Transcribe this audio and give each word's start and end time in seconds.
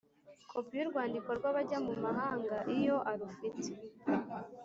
kopi 0.49 0.73
y’urwandiko 0.77 1.29
rw’abajya 1.37 1.77
mu 1.87 1.93
mahanga 2.03 2.57
iyo 2.77 2.97
arufite 3.11 3.69